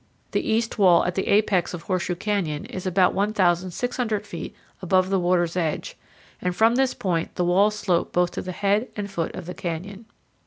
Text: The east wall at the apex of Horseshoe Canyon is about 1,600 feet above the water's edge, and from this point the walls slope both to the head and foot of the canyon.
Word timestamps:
The 0.31 0.41
east 0.41 0.79
wall 0.79 1.05
at 1.05 1.13
the 1.13 1.27
apex 1.27 1.75
of 1.75 1.83
Horseshoe 1.83 2.15
Canyon 2.15 2.65
is 2.65 2.87
about 2.87 3.13
1,600 3.13 4.25
feet 4.25 4.55
above 4.81 5.11
the 5.11 5.19
water's 5.19 5.55
edge, 5.55 5.95
and 6.41 6.55
from 6.55 6.73
this 6.73 6.95
point 6.95 7.35
the 7.35 7.45
walls 7.45 7.75
slope 7.77 8.11
both 8.11 8.31
to 8.31 8.41
the 8.41 8.51
head 8.51 8.87
and 8.95 9.11
foot 9.11 9.35
of 9.35 9.45
the 9.45 9.53
canyon. 9.53 10.07